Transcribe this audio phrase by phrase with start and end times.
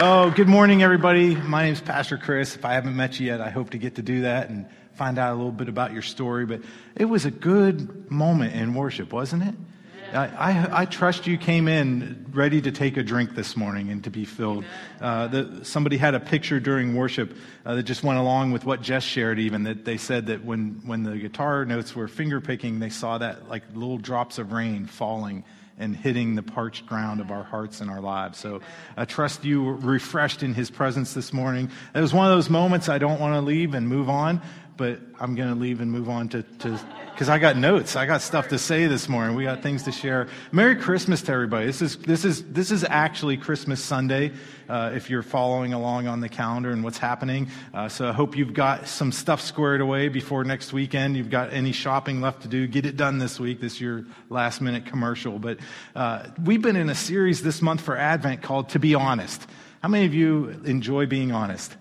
[0.00, 1.36] Oh, good morning, everybody.
[1.36, 2.56] My name is Pastor Chris.
[2.56, 5.20] If I haven't met you yet, I hope to get to do that and find
[5.20, 6.46] out a little bit about your story.
[6.46, 6.62] But
[6.96, 9.54] it was a good moment in worship, wasn't it?
[10.12, 14.02] I, I, I trust you came in ready to take a drink this morning and
[14.02, 14.64] to be filled.
[15.00, 17.32] Uh, the, somebody had a picture during worship
[17.64, 20.82] uh, that just went along with what Jess shared, even that they said that when,
[20.84, 24.86] when the guitar notes were finger picking, they saw that like little drops of rain
[24.86, 25.44] falling
[25.78, 28.38] and hitting the parched ground of our hearts and our lives.
[28.38, 28.60] So
[28.96, 31.70] I trust you were refreshed in his presence this morning.
[31.94, 34.40] It was one of those moments I don't want to leave and move on,
[34.76, 36.80] but I'm going to leave and move on to, to
[37.14, 37.94] because I got notes.
[37.94, 39.36] I got stuff to say this morning.
[39.36, 40.26] We got things to share.
[40.50, 41.66] Merry Christmas to everybody.
[41.66, 44.32] This is, this is, this is actually Christmas Sunday,
[44.68, 47.48] uh, if you're following along on the calendar and what's happening.
[47.72, 51.16] Uh, so I hope you've got some stuff squared away before next weekend.
[51.16, 52.66] You've got any shopping left to do.
[52.66, 53.60] Get it done this week.
[53.60, 55.38] This is your last minute commercial.
[55.38, 55.58] But
[55.94, 59.46] uh, we've been in a series this month for Advent called To Be Honest.
[59.82, 61.76] How many of you enjoy being honest?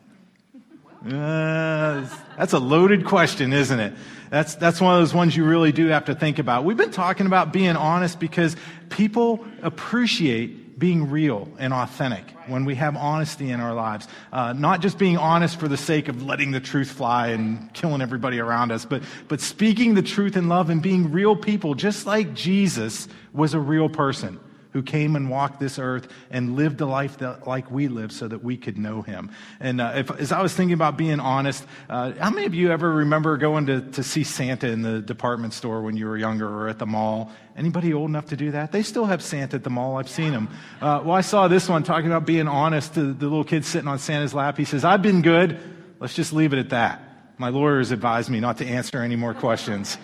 [1.06, 3.94] Uh, that's a loaded question, isn't it?
[4.30, 6.64] That's, that's one of those ones you really do have to think about.
[6.64, 8.56] We've been talking about being honest because
[8.90, 14.08] people appreciate being real and authentic when we have honesty in our lives.
[14.32, 18.02] Uh, not just being honest for the sake of letting the truth fly and killing
[18.02, 22.06] everybody around us, but, but speaking the truth in love and being real people, just
[22.06, 24.40] like Jesus was a real person
[24.74, 28.28] who came and walked this earth and lived a life that, like we live so
[28.28, 29.32] that we could know him.
[29.60, 32.72] And uh, if, as I was thinking about being honest, uh, how many of you
[32.72, 36.50] ever remember going to, to see Santa in the department store when you were younger
[36.50, 37.32] or at the mall?
[37.56, 38.72] Anybody old enough to do that?
[38.72, 39.98] They still have Santa at the mall.
[39.98, 40.50] I've seen them.
[40.82, 43.88] Uh, well, I saw this one talking about being honest to the little kid sitting
[43.88, 44.58] on Santa's lap.
[44.58, 45.60] He says, I've been good.
[46.00, 47.02] Let's just leave it at that.
[47.38, 49.98] My lawyers advised me not to answer any more questions.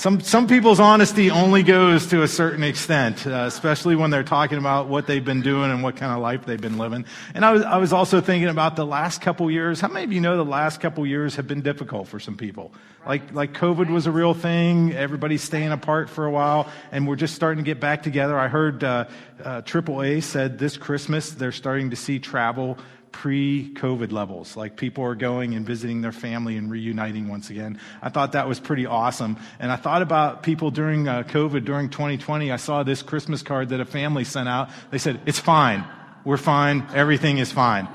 [0.00, 4.56] Some, some people's honesty only goes to a certain extent, uh, especially when they're talking
[4.56, 7.04] about what they've been doing and what kind of life they've been living.
[7.34, 9.78] And I was, I was also thinking about the last couple years.
[9.78, 12.72] How many of you know the last couple years have been difficult for some people?
[13.06, 14.94] Like, like COVID was a real thing.
[14.94, 18.38] Everybody's staying apart for a while, and we're just starting to get back together.
[18.38, 19.04] I heard uh,
[19.44, 22.78] uh, AAA said this Christmas they're starting to see travel
[23.12, 24.56] pre COVID levels.
[24.56, 27.80] Like people are going and visiting their family and reuniting once again.
[28.02, 29.36] I thought that was pretty awesome.
[29.58, 32.50] And I thought about people during uh, COVID, during 2020.
[32.50, 34.70] I saw this Christmas card that a family sent out.
[34.90, 35.84] They said, It's fine.
[36.24, 36.86] We're fine.
[36.94, 37.88] Everything is fine.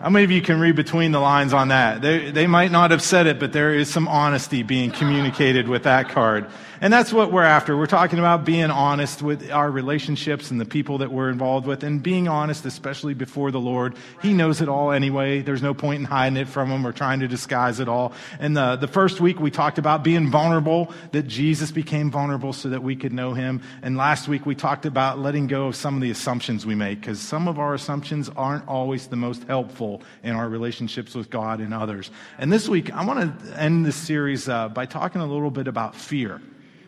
[0.00, 2.02] How many of you can read between the lines on that?
[2.02, 5.84] They, they might not have said it, but there is some honesty being communicated with
[5.84, 6.50] that card.
[6.80, 7.76] And that's what we're after.
[7.76, 11.82] We're talking about being honest with our relationships and the people that we're involved with
[11.82, 13.96] and being honest, especially before the Lord.
[14.20, 15.40] He knows it all anyway.
[15.40, 18.12] There's no point in hiding it from him or trying to disguise it all.
[18.38, 22.68] And the, the first week we talked about being vulnerable, that Jesus became vulnerable so
[22.68, 23.62] that we could know him.
[23.82, 27.00] And last week we talked about letting go of some of the assumptions we make
[27.00, 31.60] because some of our assumptions aren't always the most helpful in our relationships with God
[31.60, 32.10] and others.
[32.38, 35.68] And this week I want to end this series uh, by talking a little bit
[35.68, 36.40] about fear.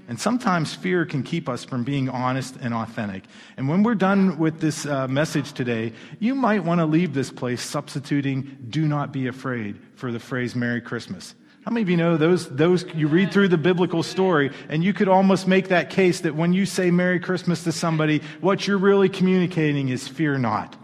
[0.08, 3.24] And sometimes fear can keep us from being honest and authentic.
[3.58, 7.30] And when we're done with this uh, message today, you might want to leave this
[7.30, 11.34] place substituting do not be afraid for the phrase Merry Christmas.
[11.66, 14.94] How many of you know those, those, you read through the biblical story and you
[14.94, 18.78] could almost make that case that when you say Merry Christmas to somebody, what you're
[18.78, 20.74] really communicating is fear not.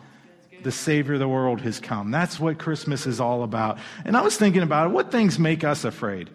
[0.63, 2.11] The Savior of the world has come.
[2.11, 3.79] That's what Christmas is all about.
[4.05, 4.91] And I was thinking about it.
[4.91, 6.29] What things make us afraid?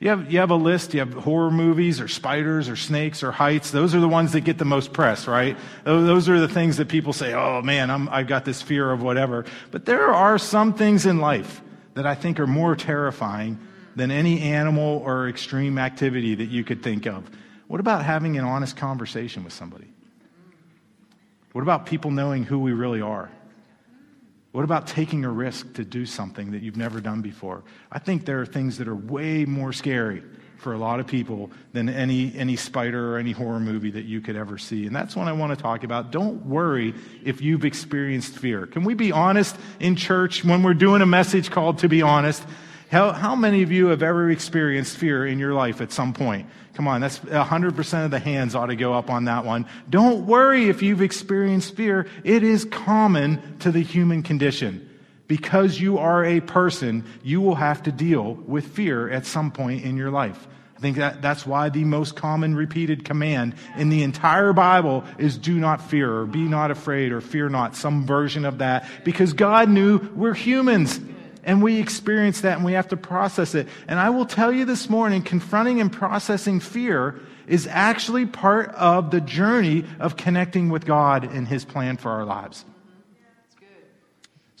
[0.00, 3.30] You have, you have a list, you have horror movies or spiders or snakes or
[3.30, 3.70] heights.
[3.70, 5.58] Those are the ones that get the most press, right?
[5.84, 9.02] Those are the things that people say, oh man, I'm, I've got this fear of
[9.02, 9.44] whatever.
[9.70, 11.60] But there are some things in life
[11.92, 13.58] that I think are more terrifying
[13.94, 17.30] than any animal or extreme activity that you could think of.
[17.66, 19.88] What about having an honest conversation with somebody?
[21.52, 23.30] What about people knowing who we really are?
[24.52, 27.62] What about taking a risk to do something that you've never done before?
[27.92, 30.22] I think there are things that are way more scary
[30.56, 34.20] for a lot of people than any, any spider or any horror movie that you
[34.20, 34.86] could ever see.
[34.86, 36.10] And that's what I want to talk about.
[36.10, 36.94] Don't worry
[37.24, 38.66] if you've experienced fear.
[38.66, 42.44] Can we be honest in church when we're doing a message called To Be Honest?
[42.90, 46.48] How, how many of you have ever experienced fear in your life at some point?
[46.80, 49.66] Come on, that's 100% of the hands ought to go up on that one.
[49.90, 52.06] Don't worry if you've experienced fear.
[52.24, 54.88] It is common to the human condition.
[55.28, 59.84] Because you are a person, you will have to deal with fear at some point
[59.84, 60.48] in your life.
[60.74, 65.36] I think that, that's why the most common repeated command in the entire Bible is
[65.36, 69.34] do not fear or be not afraid or fear not, some version of that, because
[69.34, 70.98] God knew we're humans.
[71.44, 73.68] And we experience that and we have to process it.
[73.88, 79.10] And I will tell you this morning, confronting and processing fear is actually part of
[79.10, 82.64] the journey of connecting with God and His plan for our lives.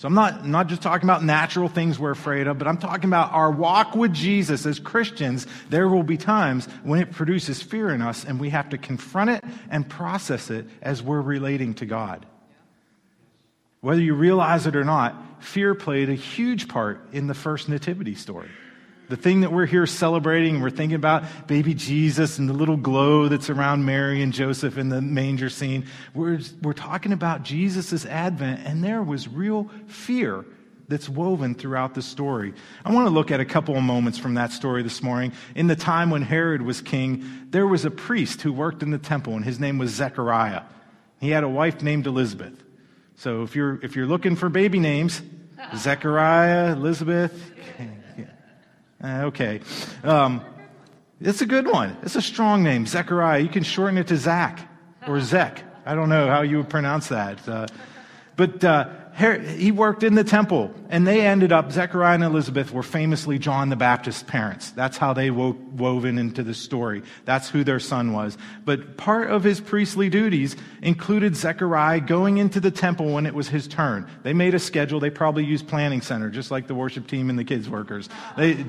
[0.00, 3.04] So I'm not, not just talking about natural things we're afraid of, but I'm talking
[3.04, 5.46] about our walk with Jesus as Christians.
[5.68, 9.28] There will be times when it produces fear in us and we have to confront
[9.28, 12.24] it and process it as we're relating to God.
[13.80, 18.14] Whether you realize it or not, fear played a huge part in the first nativity
[18.14, 18.50] story.
[19.08, 23.26] The thing that we're here celebrating, we're thinking about baby Jesus and the little glow
[23.26, 25.86] that's around Mary and Joseph in the manger scene.
[26.14, 30.44] We're, we're talking about Jesus' advent, and there was real fear
[30.86, 32.52] that's woven throughout the story.
[32.84, 35.32] I want to look at a couple of moments from that story this morning.
[35.56, 38.98] In the time when Herod was king, there was a priest who worked in the
[38.98, 40.62] temple, and his name was Zechariah.
[41.18, 42.62] He had a wife named Elizabeth.
[43.20, 45.20] So if you're, if you're looking for baby names,
[45.76, 47.52] Zechariah, Elizabeth,
[49.04, 49.60] okay.
[50.02, 50.42] Um,
[51.20, 51.98] it's a good one.
[52.02, 53.40] It's a strong name, Zechariah.
[53.40, 54.66] You can shorten it to Zach
[55.06, 55.62] or Zech.
[55.84, 57.46] I don't know how you would pronounce that.
[57.46, 57.66] Uh,
[58.36, 62.82] but uh, he worked in the temple, and they ended up, Zechariah and Elizabeth were
[62.82, 64.70] famously John the Baptist's parents.
[64.70, 67.02] That's how they wo- woven into the story.
[67.24, 68.38] That's who their son was.
[68.64, 73.48] But part of his priestly duties included Zechariah going into the temple when it was
[73.48, 74.08] his turn.
[74.22, 75.00] They made a schedule.
[75.00, 78.08] They probably used Planning Center, just like the worship team and the kids' workers.
[78.36, 78.64] They,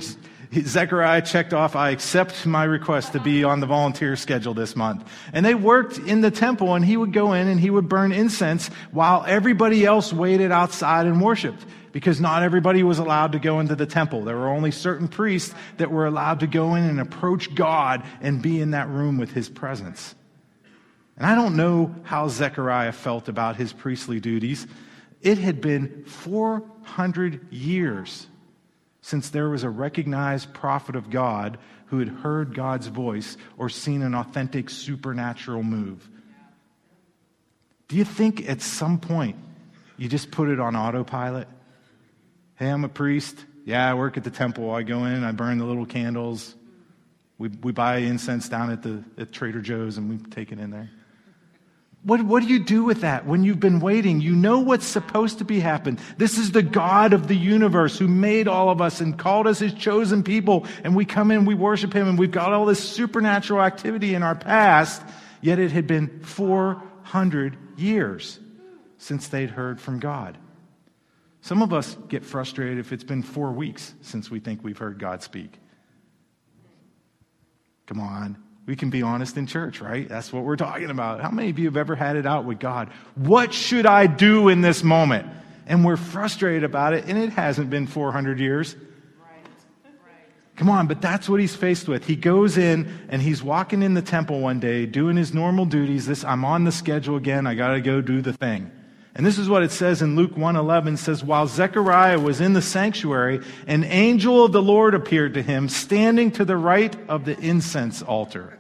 [0.54, 5.10] Zechariah checked off, I accept my request to be on the volunteer schedule this month.
[5.32, 8.12] And they worked in the temple and he would go in and he would burn
[8.12, 13.62] incense while everybody else waited outside and worshiped because not everybody was allowed to go
[13.62, 14.24] into the temple.
[14.24, 18.42] There were only certain priests that were allowed to go in and approach God and
[18.42, 20.16] be in that room with his presence.
[21.16, 24.68] And I don't know how Zechariah felt about his priestly duties.
[25.22, 28.28] It had been 400 years
[29.02, 31.58] since there was a recognized prophet of God
[31.88, 36.08] who had heard God's voice or seen an authentic supernatural move.
[37.88, 39.36] Do you think at some point
[39.98, 41.48] you just put it on autopilot?
[42.56, 43.44] Hey, I'm a priest.
[43.66, 44.72] Yeah, I work at the temple.
[44.72, 46.56] I go in, I burn the little candles.
[47.38, 50.70] We, we buy incense down at the at Trader Joe's and we take it in
[50.70, 50.90] there.
[52.04, 54.22] What, what do you do with that when you've been waiting?
[54.22, 56.00] You know what's supposed to be happening.
[56.18, 59.60] This is the God of the universe who made all of us and called us
[59.60, 60.66] his chosen people.
[60.84, 64.24] And we come in, we worship him, and we've got all this supernatural activity in
[64.24, 65.04] our past.
[65.42, 68.40] Yet it had been 400 years
[68.98, 70.40] since they'd heard from God.
[71.42, 74.98] Some of us get frustrated if it's been four weeks since we think we've heard
[74.98, 75.60] God speak.
[77.86, 78.42] Come on.
[78.72, 80.08] We can be honest in church, right?
[80.08, 81.20] That's what we're talking about.
[81.20, 82.88] How many of you have ever had it out with God?
[83.16, 85.28] What should I do in this moment?
[85.68, 88.78] And we're frustrated about it, and it hasn't been 400 years.
[90.56, 92.06] Come on, but that's what he's faced with.
[92.06, 96.06] He goes in and he's walking in the temple one day, doing his normal duties.
[96.06, 97.46] This, I'm on the schedule again.
[97.48, 98.72] I got to go do the thing.
[99.16, 102.62] And this is what it says in Luke 1:11 says while Zechariah was in the
[102.62, 107.38] sanctuary an angel of the Lord appeared to him standing to the right of the
[107.38, 108.58] incense altar.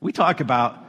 [0.00, 0.86] We talk about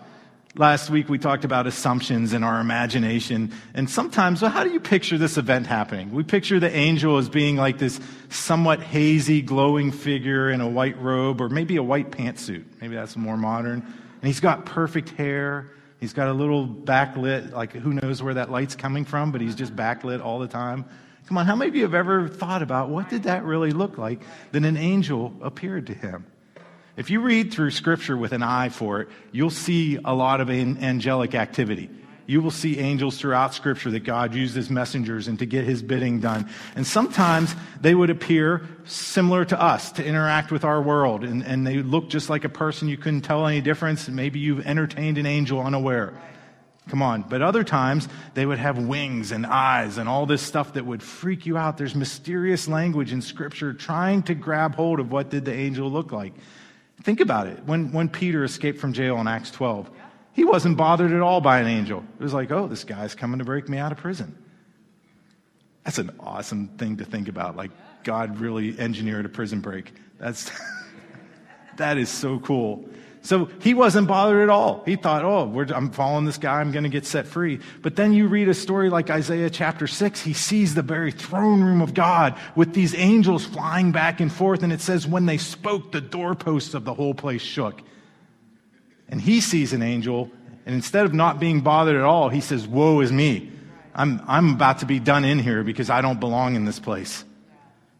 [0.56, 4.82] last week we talked about assumptions in our imagination and sometimes well how do you
[4.82, 6.12] picture this event happening?
[6.12, 8.00] We picture the angel as being like this
[8.30, 12.66] somewhat hazy glowing figure in a white robe or maybe a white pantsuit.
[12.82, 13.82] Maybe that's more modern.
[13.82, 15.72] And he's got perfect hair
[16.02, 19.54] He's got a little backlit, like who knows where that light's coming from, but he's
[19.54, 20.84] just backlit all the time.
[21.28, 24.00] Come on, how many of you have ever thought about what did that really look
[24.00, 24.24] like?
[24.52, 26.26] Then an angel appeared to him.
[26.98, 30.50] If you read through scripture with an eye for it, you'll see a lot of
[30.50, 31.90] angelic activity
[32.32, 35.84] you will see angels throughout Scripture that God used as messengers and to get his
[35.84, 36.50] bidding done.
[36.78, 41.68] And sometimes they would appear similar to us to interact with our world, and, and
[41.68, 42.88] they look just like a person.
[42.88, 44.08] You couldn't tell any difference.
[44.08, 46.14] Maybe you've entertained an angel unaware.
[46.88, 47.24] Come on.
[47.24, 51.04] But other times, they would have wings and eyes and all this stuff that would
[51.04, 51.78] freak you out.
[51.78, 56.14] There's mysterious language in Scripture trying to grab hold of what did the angel look
[56.14, 56.34] like.
[57.04, 57.64] Think about it.
[57.66, 59.90] When, when Peter escaped from jail in Acts 12,
[60.34, 62.04] he wasn't bothered at all by an angel.
[62.20, 64.38] It was like, oh, this guy's coming to break me out of prison.
[65.84, 67.56] That's an awesome thing to think about.
[67.56, 67.72] Like,
[68.04, 69.94] God really engineered a prison break.
[70.20, 70.52] That's,
[71.78, 72.88] that is so cool.
[73.24, 74.82] So he wasn't bothered at all.
[74.86, 76.60] He thought, oh, I'm following this guy.
[76.60, 77.60] I'm going to get set free.
[77.84, 80.22] But then you read a story like Isaiah chapter 6.
[80.22, 84.64] He sees the very throne room of God with these angels flying back and forth.
[84.64, 87.82] And it says, when they spoke, the doorposts of the whole place shook
[89.12, 90.32] and he sees an angel,
[90.66, 93.52] and instead of not being bothered at all, he says, Woe is me.
[93.94, 97.26] I'm, I'm about to be done in here because I don't belong in this place.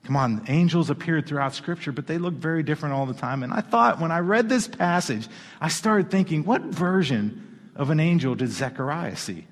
[0.04, 3.44] Come on, angels appeared throughout Scripture, but they look very different all the time.
[3.44, 5.28] And I thought when I read this passage,
[5.60, 9.46] I started thinking, what version of an angel did Zechariah see?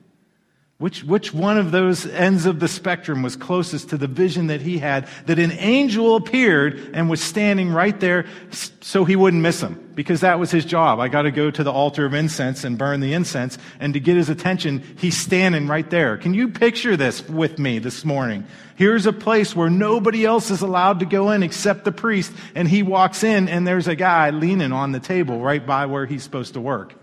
[0.79, 4.61] Which, which one of those ends of the spectrum was closest to the vision that
[4.61, 8.27] he had that an angel appeared and was standing right there
[8.79, 9.91] so he wouldn't miss him?
[9.93, 11.01] Because that was his job.
[11.01, 13.57] I got to go to the altar of incense and burn the incense.
[13.81, 16.15] And to get his attention, he's standing right there.
[16.15, 18.45] Can you picture this with me this morning?
[18.77, 22.31] Here's a place where nobody else is allowed to go in except the priest.
[22.55, 26.05] And he walks in and there's a guy leaning on the table right by where
[26.05, 26.93] he's supposed to work.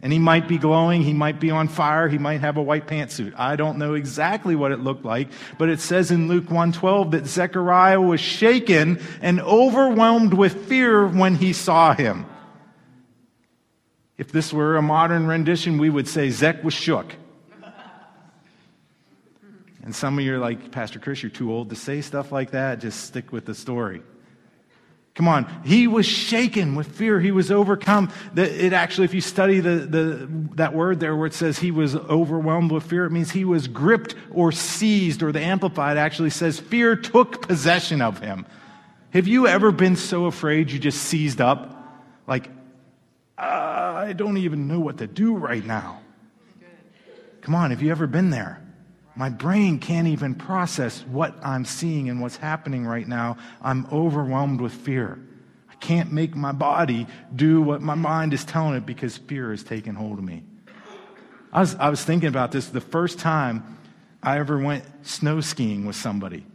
[0.00, 2.86] And he might be glowing, he might be on fire, he might have a white
[2.86, 3.34] pantsuit.
[3.36, 5.28] I don't know exactly what it looked like,
[5.58, 11.34] but it says in Luke 1:12 that Zechariah was shaken and overwhelmed with fear when
[11.34, 12.26] he saw him.
[14.16, 17.16] If this were a modern rendition, we would say Zech was shook.
[19.82, 22.50] And some of you are like, Pastor Chris, you're too old to say stuff like
[22.50, 22.78] that.
[22.78, 24.02] Just stick with the story.
[25.18, 25.62] Come on.
[25.64, 27.18] He was shaken with fear.
[27.18, 28.12] He was overcome.
[28.36, 31.96] It actually, if you study the, the, that word there where it says he was
[31.96, 36.60] overwhelmed with fear, it means he was gripped or seized, or the Amplified actually says
[36.60, 38.46] fear took possession of him.
[39.10, 41.74] Have you ever been so afraid you just seized up?
[42.28, 42.48] Like,
[43.36, 46.00] uh, I don't even know what to do right now.
[47.40, 48.62] Come on, have you ever been there?
[49.18, 53.36] My brain can't even process what I'm seeing and what's happening right now.
[53.60, 55.18] I'm overwhelmed with fear.
[55.68, 59.64] I can't make my body do what my mind is telling it because fear has
[59.64, 60.44] taken hold of me.
[61.52, 63.78] I was, I was thinking about this the first time
[64.22, 66.46] I ever went snow skiing with somebody.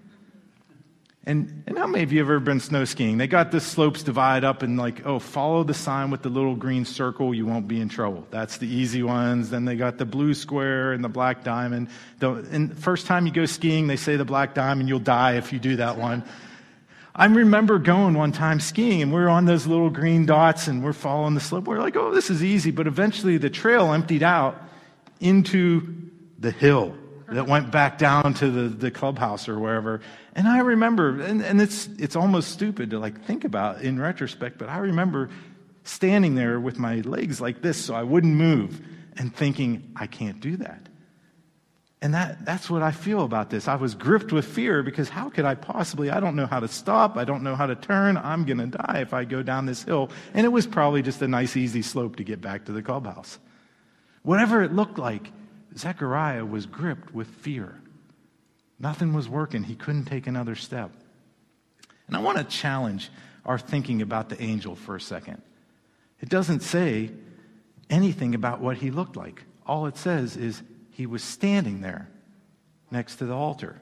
[1.25, 3.17] And, and how many of you have ever been snow skiing?
[3.17, 6.55] They got the slopes divided up and like, oh, follow the sign with the little
[6.55, 8.27] green circle, you won't be in trouble.
[8.29, 9.49] That's the easy ones.
[9.49, 11.87] Then they got the blue square and the black diamond.
[12.19, 15.53] The, and first time you go skiing, they say the black diamond, you'll die if
[15.53, 16.25] you do that one.
[17.15, 20.83] I remember going one time skiing and we are on those little green dots and
[20.83, 21.65] we're following the slope.
[21.65, 22.71] We're like, oh, this is easy.
[22.71, 24.61] But eventually the trail emptied out
[25.21, 26.97] into the hill
[27.33, 30.01] that went back down to the, the clubhouse or wherever.
[30.35, 34.57] And I remember, and, and it's, it's almost stupid to like think about in retrospect,
[34.57, 35.29] but I remember
[35.83, 38.81] standing there with my legs like this so I wouldn't move
[39.17, 40.87] and thinking, I can't do that.
[42.01, 43.69] And that, that's what I feel about this.
[43.69, 46.09] I was gripped with fear because how could I possibly?
[46.09, 47.15] I don't know how to stop.
[47.15, 48.17] I don't know how to turn.
[48.17, 50.09] I'm going to die if I go down this hill.
[50.33, 53.39] And it was probably just a nice, easy slope to get back to the clubhouse.
[54.23, 55.31] Whatever it looked like,
[55.77, 57.81] Zechariah was gripped with fear.
[58.79, 59.63] Nothing was working.
[59.63, 60.91] He couldn't take another step.
[62.07, 63.09] And I want to challenge
[63.45, 65.41] our thinking about the angel for a second.
[66.19, 67.11] It doesn't say
[67.89, 69.43] anything about what he looked like.
[69.65, 70.61] All it says is
[70.91, 72.09] he was standing there
[72.91, 73.81] next to the altar.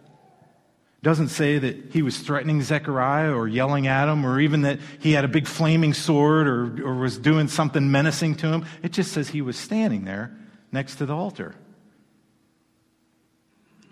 [1.01, 4.79] It doesn't say that he was threatening Zechariah or yelling at him or even that
[4.99, 8.65] he had a big flaming sword or, or was doing something menacing to him.
[8.83, 10.31] It just says he was standing there
[10.71, 11.55] next to the altar.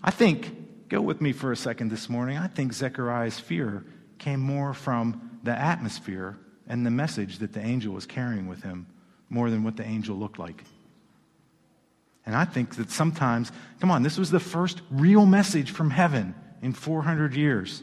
[0.03, 3.83] I think, go with me for a second this morning, I think Zechariah's fear
[4.17, 6.37] came more from the atmosphere
[6.67, 8.87] and the message that the angel was carrying with him
[9.29, 10.63] more than what the angel looked like.
[12.25, 16.35] And I think that sometimes, come on, this was the first real message from heaven
[16.61, 17.81] in 400 years.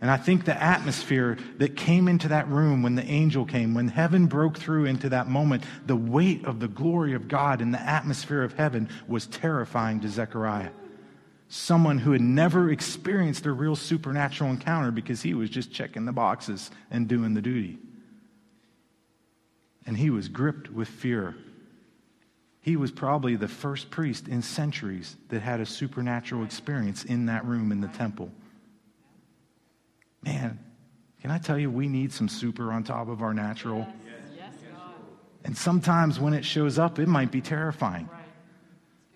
[0.00, 3.88] And I think the atmosphere that came into that room when the angel came, when
[3.88, 7.80] heaven broke through into that moment, the weight of the glory of God in the
[7.80, 10.70] atmosphere of heaven was terrifying to Zechariah
[11.48, 16.12] someone who had never experienced a real supernatural encounter because he was just checking the
[16.12, 17.78] boxes and doing the duty.
[19.86, 21.34] And he was gripped with fear.
[22.60, 27.46] He was probably the first priest in centuries that had a supernatural experience in that
[27.46, 28.30] room in the temple.
[30.22, 30.58] Man,
[31.22, 33.86] can I tell you, we need some super on top of our natural?
[35.44, 38.10] and sometimes when it shows up, it might be terrifying.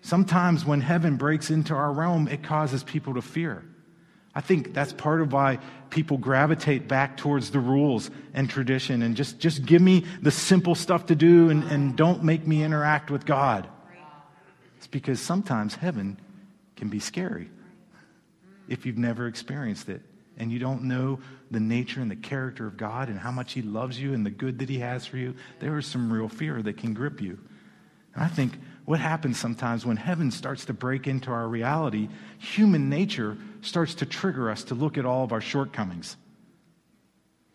[0.03, 3.63] Sometimes when heaven breaks into our realm, it causes people to fear.
[4.35, 5.59] I think that's part of why
[5.91, 10.75] people gravitate back towards the rules and tradition and just, just give me the simple
[10.75, 13.69] stuff to do and, and don't make me interact with God.
[14.77, 16.19] It's because sometimes heaven
[16.75, 17.49] can be scary
[18.67, 20.01] if you've never experienced it
[20.37, 21.19] and you don't know
[21.49, 24.31] the nature and the character of God and how much He loves you and the
[24.31, 25.35] good that He has for you.
[25.59, 27.39] There is some real fear that can grip you.
[28.15, 28.53] And I think
[28.85, 34.05] what happens sometimes when heaven starts to break into our reality, human nature starts to
[34.05, 36.17] trigger us to look at all of our shortcomings.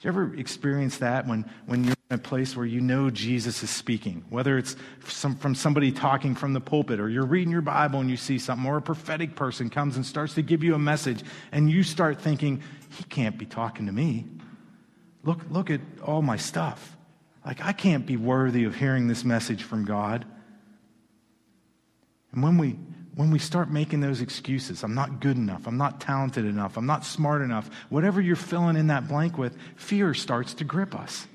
[0.00, 3.64] Do you ever experience that when, when you're in a place where you know Jesus
[3.64, 4.24] is speaking?
[4.30, 8.08] Whether it's some, from somebody talking from the pulpit, or you're reading your Bible and
[8.08, 11.24] you see something, or a prophetic person comes and starts to give you a message,
[11.50, 12.62] and you start thinking,
[12.96, 14.24] he can't be talking to me.
[15.24, 16.96] Look, look at all my stuff.
[17.44, 20.24] Like, I can't be worthy of hearing this message from God.
[22.38, 22.78] And when we,
[23.16, 26.86] when we start making those excuses, I'm not good enough, I'm not talented enough, I'm
[26.86, 31.26] not smart enough, whatever you're filling in that blank with, fear starts to grip us.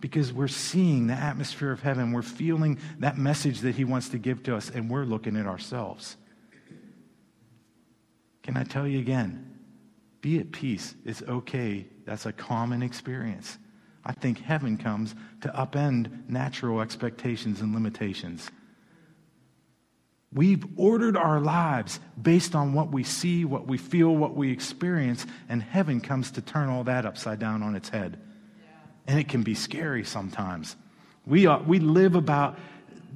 [0.00, 4.18] Because we're seeing the atmosphere of heaven, we're feeling that message that He wants to
[4.18, 6.16] give to us, and we're looking at ourselves.
[8.42, 9.60] Can I tell you again?
[10.22, 10.96] Be at peace.
[11.04, 11.86] It's okay.
[12.04, 13.58] That's a common experience.
[14.04, 18.50] I think heaven comes to upend natural expectations and limitations.
[20.32, 25.26] We've ordered our lives based on what we see, what we feel, what we experience,
[25.48, 28.20] and heaven comes to turn all that upside down on its head.
[29.08, 30.76] And it can be scary sometimes.
[31.26, 32.58] We, are, we live about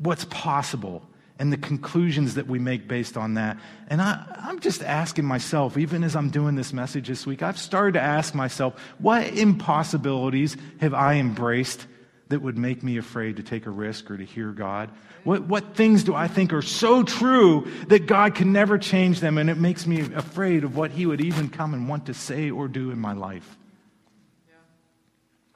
[0.00, 3.59] what's possible and the conclusions that we make based on that.
[3.88, 7.59] And I, I'm just asking myself, even as I'm doing this message this week, I've
[7.59, 11.87] started to ask myself, what impossibilities have I embraced
[12.28, 14.90] that would make me afraid to take a risk or to hear God?
[15.25, 19.38] What, what things do I think are so true that God can never change them
[19.38, 22.50] and it makes me afraid of what He would even come and want to say
[22.50, 23.57] or do in my life?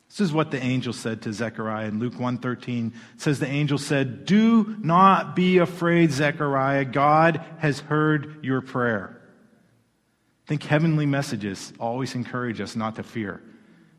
[0.08, 2.92] This is what the angel said to Zechariah in Luke 1:13.
[3.16, 6.86] says the angel said, "Do not be afraid, Zechariah.
[6.86, 9.20] God has heard your prayer."
[10.44, 13.42] I think heavenly messages always encourage us not to fear.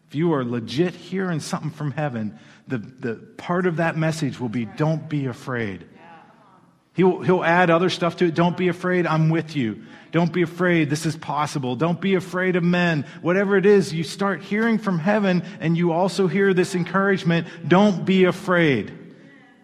[0.10, 4.50] If you are legit hearing something from heaven, the, the part of that message will
[4.50, 5.86] be don't be afraid.
[6.96, 8.34] He'll, he'll add other stuff to it.
[8.34, 9.84] Don't be afraid, I'm with you.
[10.12, 11.76] Don't be afraid, this is possible.
[11.76, 13.06] Don't be afraid of men.
[13.22, 18.04] Whatever it is, you start hearing from heaven and you also hear this encouragement don't
[18.04, 18.92] be afraid.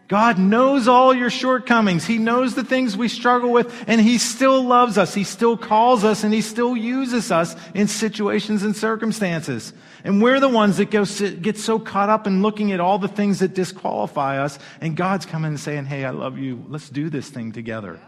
[0.07, 2.05] God knows all your shortcomings.
[2.05, 5.15] He knows the things we struggle with, and He still loves us.
[5.15, 9.73] He still calls us, and He still uses us in situations and circumstances.
[10.03, 13.07] And we're the ones that go get so caught up in looking at all the
[13.07, 16.63] things that disqualify us, and God's coming and saying, Hey, I love you.
[16.67, 17.99] Let's do this thing together.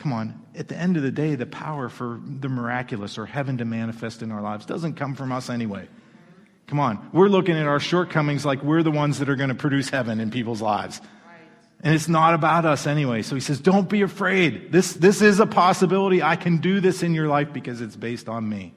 [0.00, 3.58] Come on, at the end of the day, the power for the miraculous or heaven
[3.58, 5.88] to manifest in our lives doesn't come from us anyway.
[6.70, 7.10] Come on.
[7.12, 10.20] We're looking at our shortcomings like we're the ones that are going to produce heaven
[10.20, 11.00] in people's lives.
[11.82, 13.22] And it's not about us anyway.
[13.22, 14.70] So he says, don't be afraid.
[14.70, 16.22] This, this is a possibility.
[16.22, 18.72] I can do this in your life because it's based on me.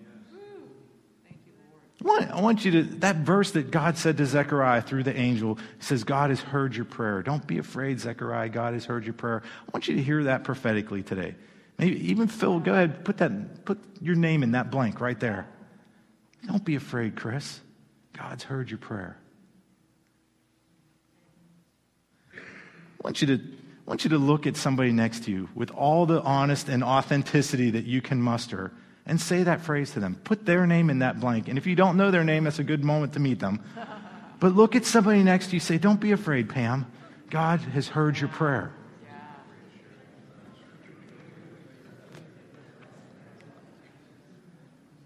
[2.04, 5.16] I want, I want you to, that verse that God said to Zechariah through the
[5.16, 7.22] angel says, God has heard your prayer.
[7.22, 8.50] Don't be afraid, Zechariah.
[8.50, 9.44] God has heard your prayer.
[9.46, 11.36] I want you to hear that prophetically today.
[11.78, 15.48] Maybe even Phil, go ahead, put that, put your name in that blank right there.
[16.48, 17.62] Don't be afraid, Chris.
[18.24, 19.18] God's heard your prayer.
[22.34, 22.40] I
[23.04, 23.38] want you to, I
[23.86, 27.72] want you to look at somebody next to you with all the honest and authenticity
[27.72, 28.72] that you can muster
[29.06, 30.16] and say that phrase to them.
[30.24, 31.50] Put their name in that blank.
[31.50, 33.62] And if you don't know their name, that's a good moment to meet them.
[34.40, 35.62] But look at somebody next to you.
[35.62, 36.86] Say, Don't be afraid, Pam.
[37.30, 38.74] God has heard your prayer.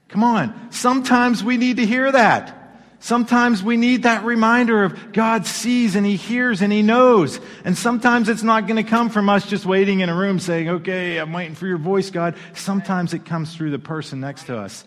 [0.07, 0.71] Come on.
[0.71, 2.66] Sometimes we need to hear that.
[2.99, 7.39] Sometimes we need that reminder of God sees and He hears and He knows.
[7.63, 10.67] And sometimes it's not going to come from us just waiting in a room saying,
[10.67, 12.35] okay, I'm waiting for your voice, God.
[12.53, 14.83] Sometimes it comes through the person next to us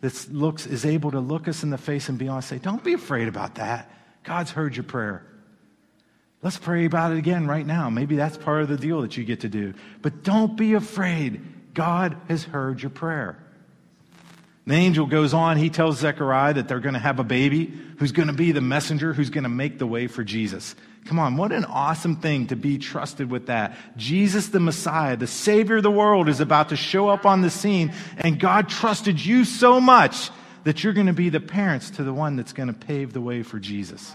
[0.00, 2.82] that looks, is able to look us in the face and be honest, say, don't
[2.82, 3.90] be afraid about that.
[4.24, 5.24] God's heard your prayer.
[6.42, 7.88] Let's pray about it again right now.
[7.88, 9.74] Maybe that's part of the deal that you get to do.
[10.02, 11.40] But don't be afraid.
[11.72, 13.38] God has heard your prayer.
[14.66, 18.12] The angel goes on, he tells Zechariah that they're going to have a baby who's
[18.12, 20.76] going to be the messenger who's going to make the way for Jesus.
[21.06, 23.76] Come on, what an awesome thing to be trusted with that.
[23.96, 27.50] Jesus, the Messiah, the Savior of the world, is about to show up on the
[27.50, 30.30] scene, and God trusted you so much
[30.62, 33.20] that you're going to be the parents to the one that's going to pave the
[33.20, 34.14] way for Jesus.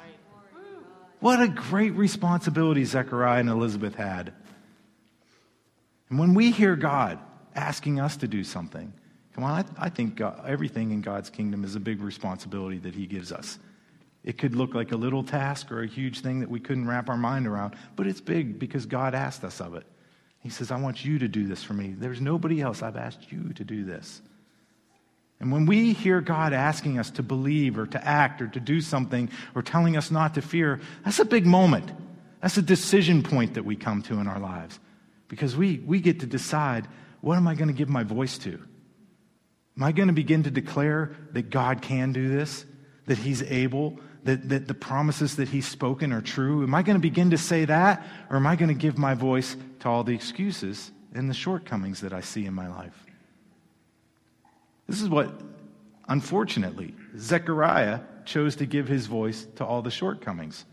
[1.19, 4.33] What a great responsibility Zechariah and Elizabeth had.
[6.09, 7.19] And when we hear God
[7.53, 8.93] asking us to do something,
[9.37, 12.95] Come on, I, I think God, everything in God's kingdom is a big responsibility that
[12.95, 13.59] He gives us.
[14.23, 17.07] It could look like a little task or a huge thing that we couldn't wrap
[17.07, 19.85] our mind around, but it's big because God asked us of it.
[20.39, 21.93] He says, I want you to do this for me.
[21.95, 22.81] There's nobody else.
[22.81, 24.23] I've asked you to do this.
[25.39, 28.81] And when we hear God asking us to believe or to act or to do
[28.81, 31.91] something or telling us not to fear, that's a big moment.
[32.41, 34.79] That's a decision point that we come to in our lives
[35.27, 36.87] because we, we get to decide
[37.21, 38.59] what am I going to give my voice to?
[39.77, 42.65] Am I going to begin to declare that God can do this?
[43.05, 43.99] That He's able?
[44.23, 46.63] That, that the promises that He's spoken are true?
[46.63, 48.05] Am I going to begin to say that?
[48.29, 52.01] Or am I going to give my voice to all the excuses and the shortcomings
[52.01, 53.05] that I see in my life?
[54.87, 55.31] This is what,
[56.07, 60.65] unfortunately, Zechariah chose to give his voice to all the shortcomings.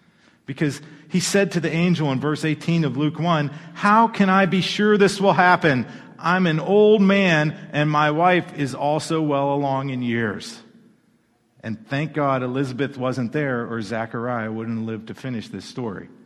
[0.46, 4.46] Because he said to the angel in verse 18 of Luke 1, How can I
[4.46, 5.86] be sure this will happen?
[6.18, 10.60] I'm an old man, and my wife is also well along in years.
[11.62, 16.08] And thank God Elizabeth wasn't there, or Zechariah wouldn't live to finish this story.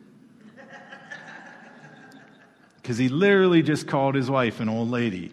[2.77, 5.33] Because he literally just called his wife an old lady.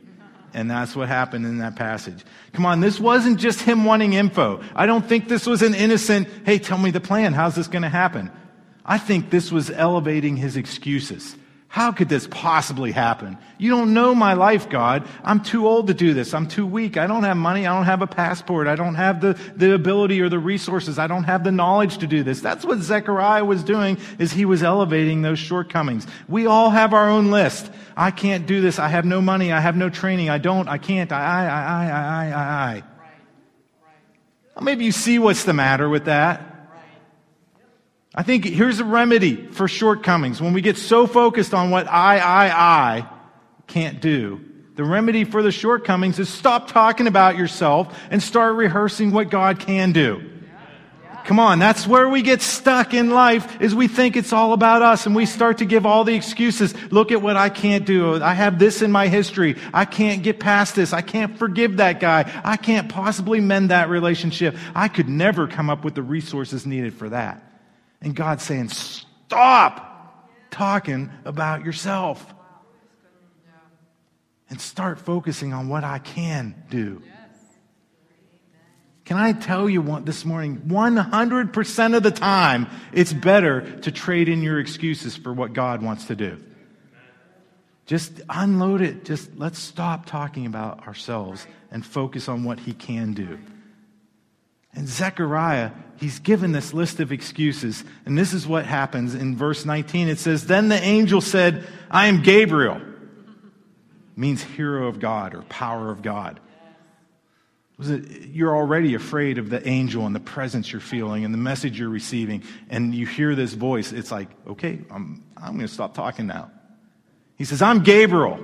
[0.54, 2.24] And that's what happened in that passage.
[2.54, 4.62] Come on, this wasn't just him wanting info.
[4.76, 7.34] I don't think this was an innocent, hey, tell me the plan.
[7.34, 8.32] How's this going to happen?
[8.86, 11.36] I think this was elevating his excuses.
[11.76, 13.38] How could this possibly happen?
[13.58, 15.06] You don't know my life, God.
[15.26, 16.34] I'm too old to do this.
[16.34, 16.96] I'm too weak.
[16.96, 17.68] I don't have money.
[17.68, 18.68] I don't have a passport.
[18.68, 20.98] I don't have the, the ability or the resources.
[20.98, 22.40] I don't have the knowledge to do this.
[22.40, 26.08] That's what Zechariah was doing is he was elevating those shortcomings.
[26.30, 27.70] We all have our own list.
[27.98, 28.80] I can't do this.
[28.80, 29.52] I have no money.
[29.52, 30.30] I have no training.
[30.30, 30.70] I don't.
[30.70, 31.12] I can't.
[31.12, 32.84] I, I, I, I, I,
[34.56, 34.62] I.
[34.62, 36.55] Maybe you see what's the matter with that.
[38.18, 40.42] I think here's a remedy for shortcomings.
[40.42, 42.48] When we get so focused on what I, I,
[42.98, 43.10] I
[43.68, 44.40] can't do,
[44.76, 49.60] the remedy for the shortcomings is stop talking about yourself and start rehearsing what God
[49.60, 50.32] can do.
[51.26, 54.84] Come on, that's where we get stuck in life is we think it's all about
[54.84, 56.74] us and we start to give all the excuses.
[56.92, 58.22] Look at what I can't do.
[58.22, 59.58] I have this in my history.
[59.74, 60.94] I can't get past this.
[60.94, 62.32] I can't forgive that guy.
[62.46, 64.56] I can't possibly mend that relationship.
[64.76, 67.42] I could never come up with the resources needed for that.
[68.02, 72.34] And God's saying, stop talking about yourself
[74.50, 77.02] and start focusing on what I can do.
[79.06, 80.62] Can I tell you what this morning?
[80.68, 86.06] 100% of the time, it's better to trade in your excuses for what God wants
[86.06, 86.42] to do.
[87.86, 89.06] Just unload it.
[89.06, 93.38] Just let's stop talking about ourselves and focus on what He can do.
[94.76, 97.84] And Zechariah, he's given this list of excuses.
[98.06, 100.10] And this is what happens in verse 19.
[100.10, 102.82] It says, Then the angel said, I am Gabriel.
[104.16, 106.40] means hero of God or power of God.
[107.78, 111.90] You're already afraid of the angel and the presence you're feeling and the message you're
[111.90, 112.44] receiving.
[112.70, 113.92] And you hear this voice.
[113.92, 116.52] It's like, okay, I'm, I'm going to stop talking now.
[117.38, 118.40] He says, I'm Gabriel.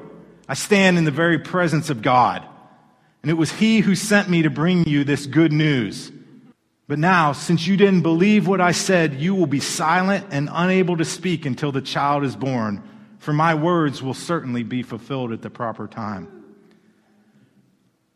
[0.49, 2.45] I stand in the very presence of God.
[3.21, 6.11] And it was he who sent me to bring you this good news.
[6.91, 10.97] But now, since you didn't believe what I said, you will be silent and unable
[10.97, 12.83] to speak until the child is born,
[13.17, 16.27] for my words will certainly be fulfilled at the proper time.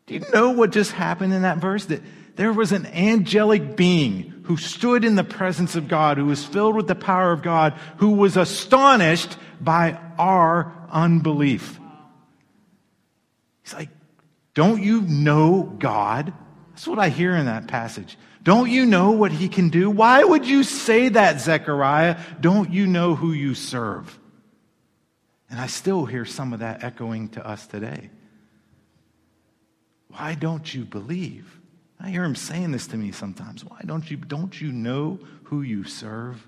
[0.04, 1.86] Do you know what just happened in that verse?
[1.86, 2.02] That
[2.34, 6.76] there was an angelic being who stood in the presence of God, who was filled
[6.76, 11.80] with the power of God, who was astonished by our unbelief.
[13.62, 13.88] He's like,
[14.52, 16.34] Don't you know God?
[16.72, 18.18] That's what I hear in that passage.
[18.46, 19.90] Don't you know what he can do?
[19.90, 22.16] Why would you say that, Zechariah?
[22.40, 24.16] Don't you know who you serve?
[25.50, 28.08] And I still hear some of that echoing to us today.
[30.10, 31.58] Why don't you believe?
[31.98, 33.64] I hear him saying this to me sometimes.
[33.64, 36.46] Why don't you don't you know who you serve?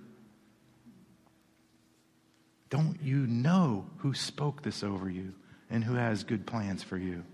[2.70, 5.34] Don't you know who spoke this over you
[5.68, 7.24] and who has good plans for you?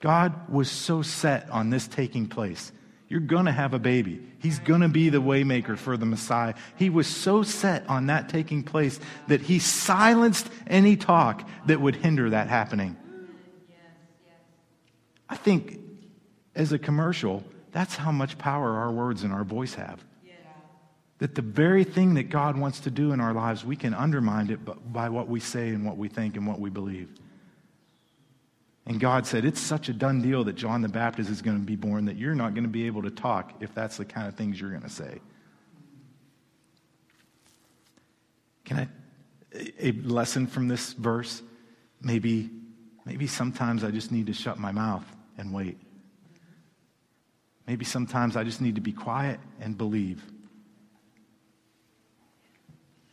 [0.00, 2.72] God was so set on this taking place
[3.08, 4.22] you're going to have a baby.
[4.38, 6.54] He's going to be the waymaker for the Messiah.
[6.76, 11.96] He was so set on that taking place that he silenced any talk that would
[11.96, 12.96] hinder that happening.
[15.28, 15.78] I think
[16.54, 20.04] as a commercial, that's how much power our words and our voice have.
[21.18, 24.50] That the very thing that God wants to do in our lives, we can undermine
[24.50, 24.60] it
[24.92, 27.08] by what we say and what we think and what we believe.
[28.88, 31.64] And God said, It's such a done deal that John the Baptist is going to
[31.64, 34.26] be born that you're not going to be able to talk if that's the kind
[34.26, 35.20] of things you're going to say.
[38.64, 38.88] Can I,
[39.78, 41.42] a lesson from this verse?
[42.00, 42.48] Maybe,
[43.04, 45.04] maybe sometimes I just need to shut my mouth
[45.36, 45.78] and wait.
[47.66, 50.22] Maybe sometimes I just need to be quiet and believe.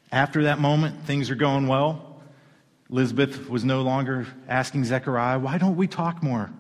[0.10, 2.05] After that moment, things are going well.
[2.90, 6.52] Elizabeth was no longer asking Zechariah, Why don't we talk more?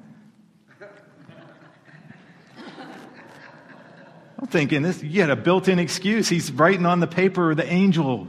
[4.38, 6.28] I'm thinking this, you had a built in excuse.
[6.28, 8.28] He's writing on the paper the angel.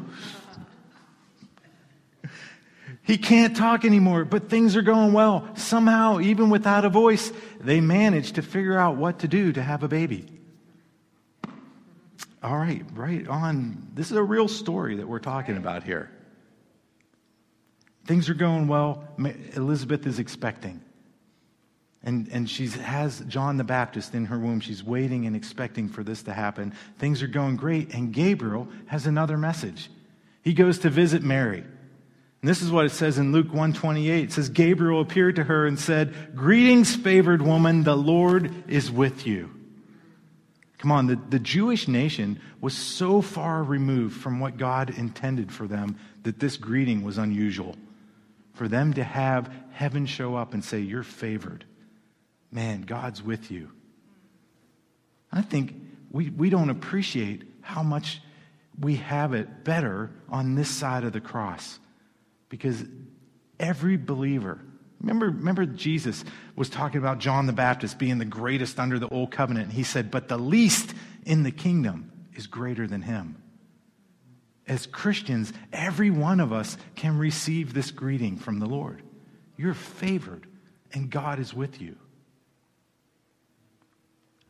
[3.02, 5.48] He can't talk anymore, but things are going well.
[5.54, 9.82] Somehow, even without a voice, they managed to figure out what to do to have
[9.82, 10.26] a baby.
[12.42, 13.90] All right, right on.
[13.94, 16.10] This is a real story that we're talking about here.
[18.06, 19.04] Things are going well.
[19.54, 20.80] Elizabeth is expecting.
[22.02, 24.60] And, and she has John the Baptist in her womb.
[24.60, 26.72] She's waiting and expecting for this to happen.
[26.98, 27.94] Things are going great.
[27.94, 29.90] And Gabriel has another message.
[30.42, 31.64] He goes to visit Mary.
[32.42, 34.22] And this is what it says in Luke 128.
[34.22, 39.26] It says, Gabriel appeared to her and said, Greetings, favored woman, the Lord is with
[39.26, 39.50] you.
[40.78, 45.66] Come on, the, the Jewish nation was so far removed from what God intended for
[45.66, 47.74] them that this greeting was unusual.
[48.56, 51.66] For them to have heaven show up and say, You're favored.
[52.50, 53.70] Man, God's with you.
[55.30, 55.74] I think
[56.10, 58.22] we, we don't appreciate how much
[58.80, 61.78] we have it better on this side of the cross.
[62.48, 62.82] Because
[63.60, 64.58] every believer,
[65.00, 69.32] remember, remember Jesus was talking about John the Baptist being the greatest under the old
[69.32, 69.72] covenant.
[69.72, 70.94] He said, But the least
[71.26, 73.36] in the kingdom is greater than him.
[74.68, 79.02] As Christians, every one of us can receive this greeting from the Lord.
[79.56, 80.46] You're favored,
[80.92, 81.96] and God is with you.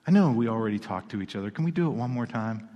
[0.07, 1.51] I know we already talked to each other.
[1.51, 2.69] Can we do it one more time?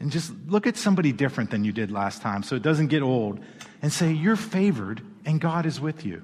[0.00, 3.02] And just look at somebody different than you did last time so it doesn't get
[3.02, 3.40] old
[3.82, 6.22] and say, You're favored and God is with you.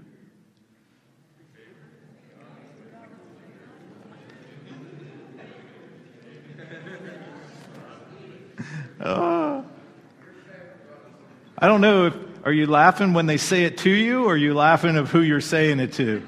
[9.00, 9.64] Oh.
[11.64, 14.36] I don't know if are you laughing when they say it to you or are
[14.36, 16.22] you laughing of who you're saying it to?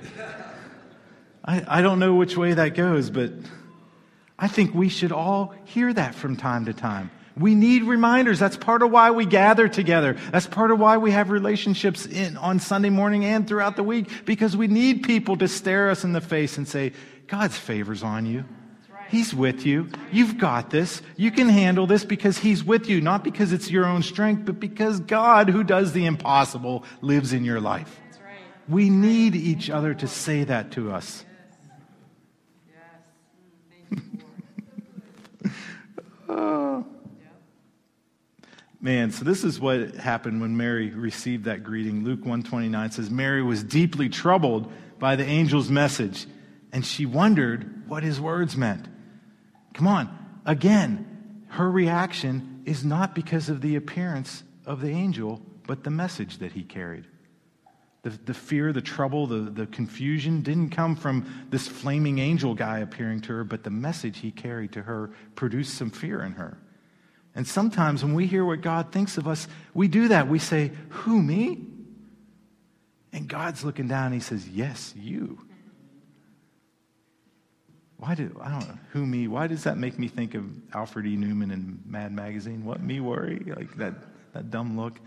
[1.44, 3.32] I, I don't know which way that goes, but
[4.38, 7.10] I think we should all hear that from time to time.
[7.36, 8.38] We need reminders.
[8.38, 10.16] That's part of why we gather together.
[10.32, 14.08] That's part of why we have relationships in, on Sunday morning and throughout the week
[14.24, 16.94] because we need people to stare us in the face and say,
[17.26, 18.46] God's favor's on you.
[19.08, 19.88] He's with you.
[20.10, 21.00] You've got this.
[21.16, 24.58] You can handle this because He's with you, not because it's your own strength, but
[24.58, 28.00] because God, who does the impossible, lives in your life.
[28.24, 28.38] Right.
[28.68, 31.24] We need each other to say that to us.
[32.68, 34.00] Yes.
[34.00, 34.20] Mm,
[35.44, 35.52] yes.
[36.28, 36.86] oh.
[38.80, 42.04] Man, so this is what happened when Mary received that greeting.
[42.04, 46.26] Luke 129 says Mary was deeply troubled by the angel's message,
[46.72, 48.86] and she wondered what his words meant.
[49.76, 55.84] Come on, again, her reaction is not because of the appearance of the angel, but
[55.84, 57.04] the message that he carried.
[58.02, 62.78] The, the fear, the trouble, the, the confusion didn't come from this flaming angel guy
[62.78, 66.56] appearing to her, but the message he carried to her produced some fear in her.
[67.34, 70.26] And sometimes when we hear what God thinks of us, we do that.
[70.26, 71.66] We say, Who, me?
[73.12, 75.45] And God's looking down and he says, Yes, you.
[77.98, 79.26] Why do I don't know who me?
[79.26, 81.16] Why does that make me think of Alfred E.
[81.16, 82.64] Neuman in Mad Magazine?
[82.64, 83.42] What me worry?
[83.46, 83.94] Like that
[84.34, 84.98] that dumb look.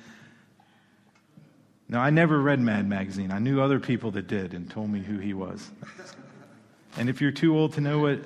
[1.88, 3.32] No, I never read Mad Magazine.
[3.32, 5.70] I knew other people that did and told me who he was.
[6.98, 8.20] And if you're too old to know what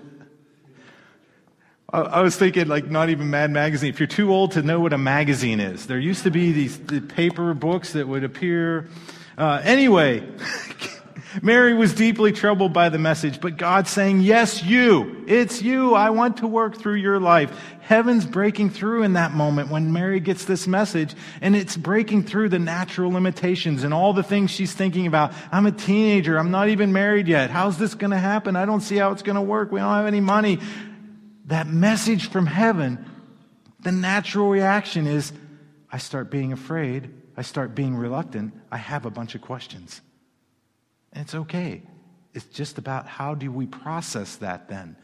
[1.94, 3.90] I was thinking, like, not even Mad Magazine.
[3.90, 6.80] If you're too old to know what a magazine is, there used to be these
[6.80, 8.90] the paper books that would appear.
[9.38, 10.22] Uh, anyway,
[11.42, 15.24] Mary was deeply troubled by the message, but God saying, Yes, you.
[15.28, 15.96] It's you.
[15.96, 17.52] I want to work through your life.
[17.82, 22.50] Heaven's breaking through in that moment when Mary gets this message, and it's breaking through
[22.50, 25.34] the natural limitations and all the things she's thinking about.
[25.52, 26.38] I'm a teenager.
[26.38, 27.50] I'm not even married yet.
[27.50, 28.56] How's this going to happen?
[28.56, 29.72] I don't see how it's going to work.
[29.72, 30.60] We don't have any money.
[31.46, 33.06] That message from heaven,
[33.82, 35.34] the natural reaction is
[35.92, 37.10] I start being afraid.
[37.36, 38.54] I start being reluctant.
[38.72, 40.02] I have a bunch of questions.
[41.14, 41.84] And it's okay.
[42.34, 44.98] It's just about how do we process that then?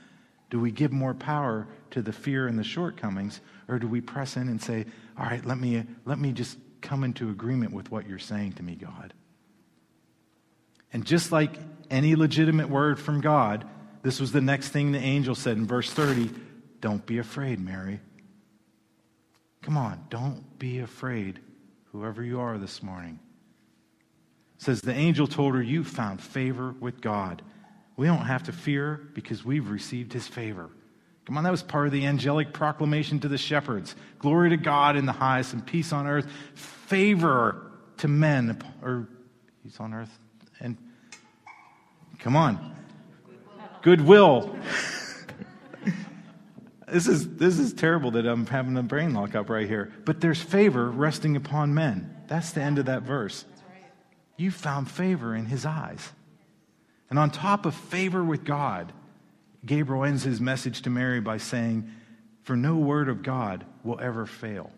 [0.50, 4.36] Do we give more power to the fear and the shortcomings, or do we press
[4.36, 4.86] in and say,
[5.18, 8.64] all right, let me, let me just come into agreement with what you're saying to
[8.64, 9.14] me, God?
[10.92, 11.52] And just like
[11.92, 13.68] any legitimate word from God,
[14.02, 16.32] this was the next thing the angel said in verse 30
[16.82, 18.00] Don't be afraid, Mary.
[19.62, 21.40] Come on, don't be afraid,
[21.92, 23.20] whoever you are this morning
[24.60, 27.42] says the angel told her, You found favor with God.
[27.96, 30.70] We don't have to fear because we've received his favor.
[31.26, 33.96] Come on, that was part of the angelic proclamation to the shepherds.
[34.20, 39.08] Glory to God in the highest and peace on earth, favor to men, or
[39.64, 40.18] he's on earth.
[40.60, 40.78] And
[42.20, 42.76] come on,
[43.82, 44.56] goodwill.
[46.88, 49.94] this is this is terrible that I'm having a brain lock up right here.
[50.04, 52.14] But there's favor resting upon men.
[52.28, 53.46] That's the end of that verse
[54.40, 56.12] you found favor in his eyes.
[57.10, 58.94] And on top of favor with God,
[59.66, 61.90] Gabriel ends his message to Mary by saying,
[62.44, 64.72] For no word of God will ever fail.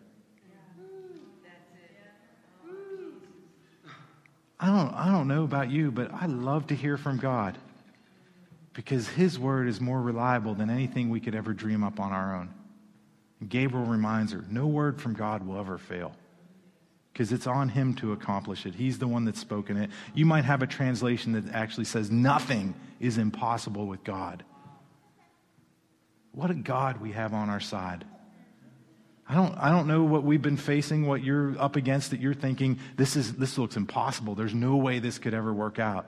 [4.59, 7.57] I don't, I don't know about you, but I love to hear from God.
[8.73, 12.37] because his word is more reliable than anything we could ever dream up on our
[12.37, 12.49] own.
[13.41, 16.15] And Gabriel reminds her no word from God will ever fail
[17.11, 18.75] because it's on him to accomplish it.
[18.75, 19.89] He's the one that's spoken it.
[20.13, 24.43] You might have a translation that actually says nothing is impossible with God.
[26.31, 28.05] What a God we have on our side.
[29.27, 32.33] I don't, I don't know what we've been facing, what you're up against that you're
[32.33, 34.35] thinking, this, is, this looks impossible.
[34.35, 36.05] There's no way this could ever work out.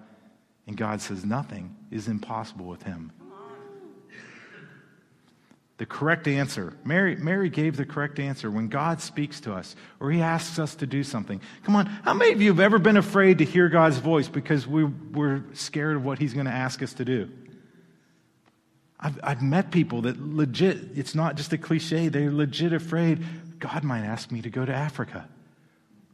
[0.68, 3.12] And God says, nothing is impossible with him.
[5.84, 6.74] The correct answer.
[6.86, 10.76] Mary, Mary gave the correct answer when God speaks to us or he asks us
[10.76, 11.42] to do something.
[11.64, 14.66] Come on, how many of you have ever been afraid to hear God's voice because
[14.66, 17.30] we, we're scared of what he's going to ask us to do?
[18.98, 23.22] I've, I've met people that legit, it's not just a cliche, they're legit afraid
[23.60, 25.28] God might ask me to go to Africa.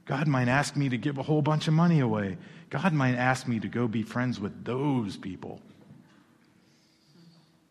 [0.05, 2.37] God might ask me to give a whole bunch of money away.
[2.71, 5.61] God might ask me to go be friends with those people.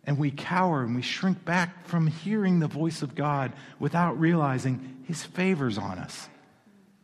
[0.08, 5.04] And we cower and we shrink back from hearing the voice of God without realizing
[5.06, 6.30] his favors on us.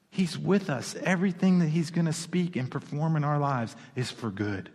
[0.09, 0.97] He's with us.
[1.03, 4.71] Everything that he's going to speak and perform in our lives is for good.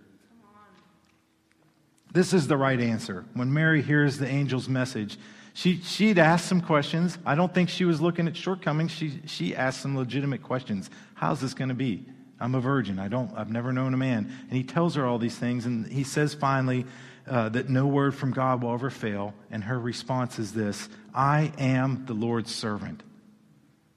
[2.13, 3.26] This is the right answer.
[3.34, 5.18] When Mary hears the angel's message,
[5.56, 7.18] she, she'd asked some questions.
[7.26, 8.92] I don't think she was looking at shortcomings.
[8.92, 10.92] She, she asked some legitimate questions.
[11.15, 12.06] How's this going to be?
[12.39, 13.00] I'm a virgin.
[13.00, 14.32] I don't, I've never known a man.
[14.50, 15.65] And he tells her all these things.
[15.65, 16.86] And he says finally
[17.30, 19.34] uh, that no word from God will ever fail.
[19.52, 23.04] And her response is this I am the Lord's servant.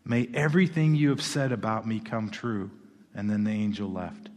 [0.05, 2.71] May everything you have said about me come true.
[3.14, 4.31] And then the angel left.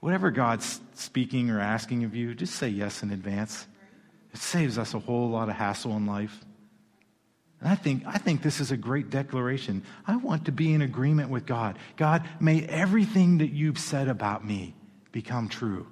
[0.00, 3.66] Whatever God's speaking or asking of you, just say yes in advance.
[4.34, 6.44] It saves us a whole lot of hassle in life.
[7.60, 9.82] And I think, I think this is a great declaration.
[10.06, 11.78] I want to be in agreement with God.
[11.96, 14.74] God, may everything that you've said about me
[15.10, 15.86] become true.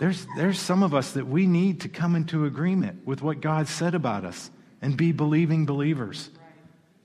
[0.00, 3.68] There's, there's some of us that we need to come into agreement with what God
[3.68, 6.30] said about us and be believing believers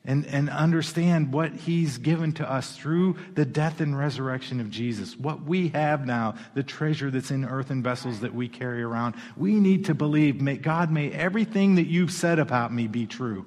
[0.05, 5.17] and, and understand what he's given to us through the death and resurrection of Jesus.
[5.17, 9.15] What we have now, the treasure that's in earthen vessels that we carry around.
[9.35, 13.45] We need to believe, may, God, may everything that you've said about me be true.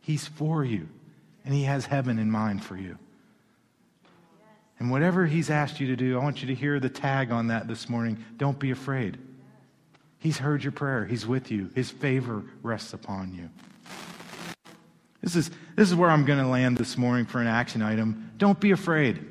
[0.00, 0.88] He's for you,
[1.44, 2.98] and he has heaven in mind for you.
[4.78, 7.46] And whatever he's asked you to do, I want you to hear the tag on
[7.48, 8.22] that this morning.
[8.36, 9.18] Don't be afraid.
[10.18, 11.04] He's heard your prayer.
[11.06, 11.70] He's with you.
[11.74, 13.48] His favor rests upon you.
[15.22, 18.30] This is, this is where I'm going to land this morning for an action item.
[18.36, 19.24] Don't be afraid.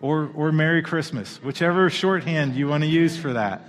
[0.00, 3.62] Or, or Merry Christmas, whichever shorthand you want to use for that.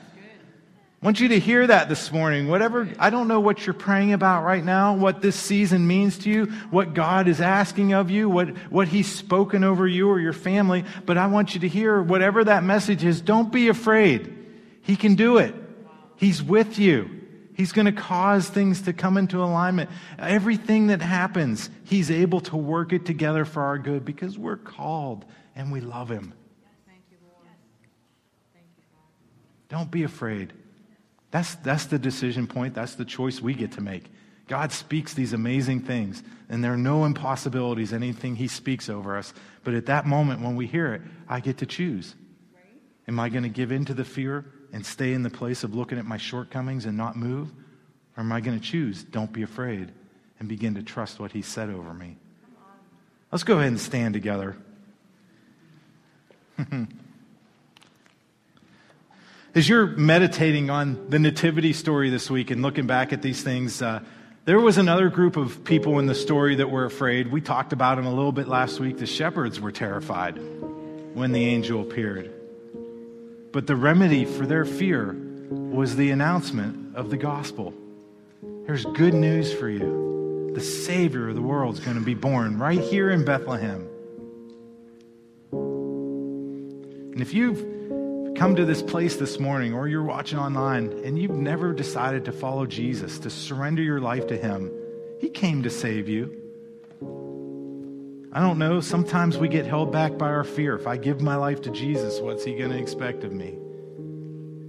[1.01, 2.47] I want you to hear that this morning.
[2.47, 6.29] Whatever, I don't know what you're praying about right now, what this season means to
[6.29, 10.31] you, what God is asking of you, what, what He's spoken over you or your
[10.31, 14.31] family, but I want you to hear whatever that message is, don't be afraid.
[14.83, 15.55] He can do it.
[16.17, 17.09] He's with you.
[17.55, 19.89] He's going to cause things to come into alignment.
[20.19, 25.25] Everything that happens, He's able to work it together for our good because we're called
[25.55, 26.35] and we love Him.
[26.87, 27.49] Thank you, Lord.
[28.53, 29.75] Thank you, God.
[29.75, 30.53] Don't be afraid.
[31.31, 32.73] That's, that's the decision point.
[32.73, 34.05] That's the choice we get to make.
[34.47, 39.33] God speaks these amazing things, and there are no impossibilities, anything He speaks over us.
[39.63, 42.15] But at that moment when we hear it, I get to choose.
[43.07, 45.73] Am I going to give in to the fear and stay in the place of
[45.73, 47.49] looking at my shortcomings and not move?
[48.17, 49.91] Or am I going to choose, don't be afraid,
[50.39, 52.17] and begin to trust what He said over me?
[53.31, 54.57] Let's go ahead and stand together.
[59.53, 63.81] As you're meditating on the Nativity story this week and looking back at these things,
[63.81, 63.99] uh,
[64.45, 67.29] there was another group of people in the story that were afraid.
[67.29, 68.97] We talked about them a little bit last week.
[68.97, 70.37] The shepherds were terrified
[71.15, 72.31] when the angel appeared.
[73.51, 75.17] But the remedy for their fear
[75.49, 77.73] was the announcement of the gospel.
[78.65, 80.53] There's good news for you.
[80.55, 83.85] The Savior of the world is going to be born right here in Bethlehem.
[85.51, 87.80] And if you've
[88.35, 92.31] come to this place this morning or you're watching online and you've never decided to
[92.31, 94.71] follow Jesus, to surrender your life to Him,
[95.19, 96.37] He came to save you.
[98.33, 98.79] I don't know.
[98.79, 100.75] Sometimes we get held back by our fear.
[100.75, 103.57] If I give my life to Jesus, what's he going to expect of me?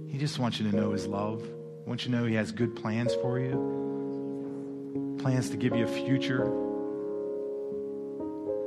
[0.09, 1.41] He just wants you to know his love.
[1.41, 5.85] He wants you to know he has good plans for you, plans to give you
[5.85, 6.62] a future.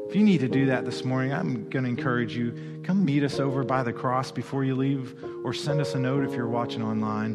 [0.08, 3.24] If you need to do that this morning, I'm going to encourage you come meet
[3.24, 6.46] us over by the cross before you leave, or send us a note if you're
[6.46, 7.34] watching online.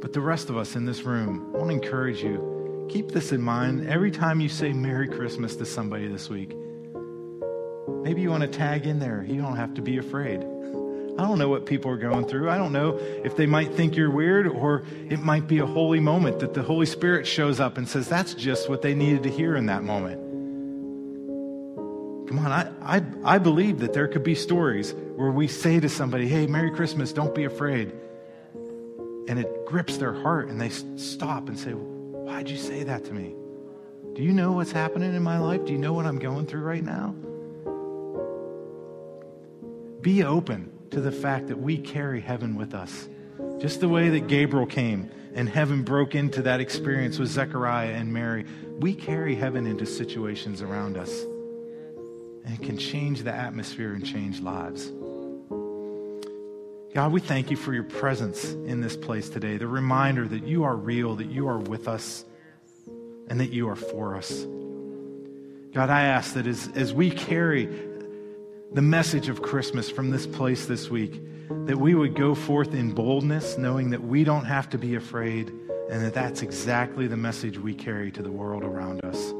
[0.00, 3.32] But the rest of us in this room, I want to encourage you keep this
[3.32, 6.56] in mind every time you say Merry Christmas to somebody this week.
[8.04, 9.26] Maybe you want to tag in there.
[9.28, 10.40] You don't have to be afraid.
[11.18, 12.48] I don't know what people are going through.
[12.48, 15.98] I don't know if they might think you're weird or it might be a holy
[15.98, 19.30] moment that the Holy Spirit shows up and says that's just what they needed to
[19.30, 20.27] hear in that moment.
[22.28, 25.88] Come on, I, I, I believe that there could be stories where we say to
[25.88, 27.90] somebody, hey, Merry Christmas, don't be afraid.
[29.28, 33.14] And it grips their heart and they stop and say, why'd you say that to
[33.14, 33.34] me?
[34.12, 35.64] Do you know what's happening in my life?
[35.64, 37.14] Do you know what I'm going through right now?
[40.02, 43.08] Be open to the fact that we carry heaven with us.
[43.58, 48.12] Just the way that Gabriel came and heaven broke into that experience with Zechariah and
[48.12, 48.44] Mary,
[48.80, 51.24] we carry heaven into situations around us.
[52.48, 54.90] And can change the atmosphere and change lives.
[56.94, 60.64] God, we thank you for your presence in this place today, the reminder that you
[60.64, 62.24] are real, that you are with us,
[63.28, 64.46] and that you are for us.
[65.74, 67.66] God, I ask that as, as we carry
[68.72, 71.20] the message of Christmas from this place this week,
[71.66, 75.52] that we would go forth in boldness, knowing that we don't have to be afraid,
[75.90, 79.34] and that that's exactly the message we carry to the world around us.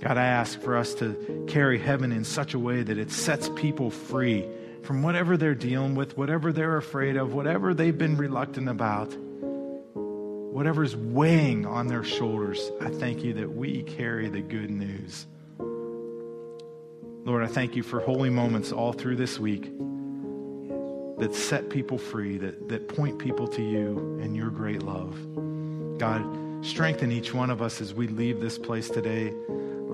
[0.00, 3.48] God, I ask for us to carry heaven in such a way that it sets
[3.56, 4.46] people free
[4.82, 9.14] from whatever they're dealing with, whatever they're afraid of, whatever they've been reluctant about,
[10.54, 12.70] whatever's weighing on their shoulders.
[12.80, 15.26] I thank you that we carry the good news.
[15.58, 19.72] Lord, I thank you for holy moments all through this week
[21.18, 25.16] that set people free, that, that point people to you and your great love.
[25.98, 26.22] God,
[26.64, 29.32] strengthen each one of us as we leave this place today.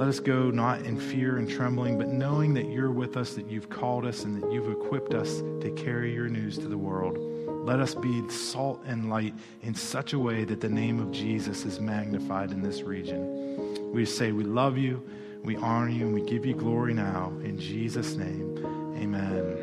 [0.00, 3.50] Let us go not in fear and trembling, but knowing that you're with us, that
[3.50, 7.18] you've called us, and that you've equipped us to carry your news to the world.
[7.66, 11.66] Let us be salt and light in such a way that the name of Jesus
[11.66, 13.92] is magnified in this region.
[13.92, 15.06] We say we love you.
[15.44, 17.34] We honor you and we give you glory now.
[17.44, 18.56] In Jesus' name,
[18.96, 19.59] amen.